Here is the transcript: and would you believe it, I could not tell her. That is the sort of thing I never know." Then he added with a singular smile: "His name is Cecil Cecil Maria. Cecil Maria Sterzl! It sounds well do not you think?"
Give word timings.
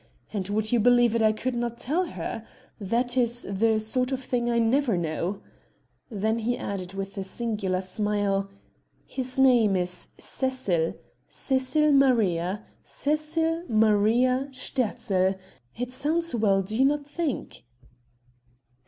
and 0.33 0.49
would 0.49 0.71
you 0.71 0.79
believe 0.79 1.13
it, 1.13 1.21
I 1.21 1.31
could 1.31 1.53
not 1.53 1.77
tell 1.77 2.05
her. 2.07 2.43
That 2.79 3.15
is 3.15 3.45
the 3.47 3.77
sort 3.79 4.11
of 4.11 4.19
thing 4.23 4.49
I 4.49 4.57
never 4.57 4.97
know." 4.97 5.43
Then 6.09 6.39
he 6.39 6.57
added 6.57 6.95
with 6.95 7.19
a 7.19 7.23
singular 7.23 7.81
smile: 7.81 8.49
"His 9.05 9.37
name 9.37 9.75
is 9.75 10.07
Cecil 10.17 10.95
Cecil 11.27 11.91
Maria. 11.91 12.63
Cecil 12.83 13.65
Maria 13.69 14.49
Sterzl! 14.51 15.35
It 15.77 15.91
sounds 15.91 16.33
well 16.33 16.63
do 16.63 16.83
not 16.83 17.01
you 17.01 17.05
think?" 17.05 17.63